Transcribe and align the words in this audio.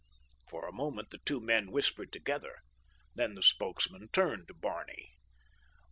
For 0.49 0.67
a 0.67 0.71
moment 0.73 1.11
the 1.11 1.19
two 1.19 1.39
men 1.39 1.69
whispered 1.69 2.11
together, 2.11 2.61
then 3.13 3.35
the 3.35 3.43
spokesman 3.43 4.07
turned 4.11 4.47
to 4.47 4.55
Barney. 4.55 5.11